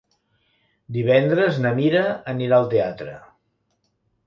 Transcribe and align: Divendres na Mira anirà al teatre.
Divendres 0.97 1.59
na 1.67 1.73
Mira 1.81 2.03
anirà 2.35 2.59
al 2.61 2.69
teatre. 2.75 3.17